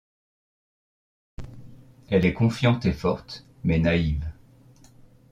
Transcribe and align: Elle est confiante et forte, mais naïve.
Elle 2.09 2.25
est 2.25 2.33
confiante 2.33 2.87
et 2.87 2.91
forte, 2.91 3.45
mais 3.63 3.77
naïve. 3.77 4.27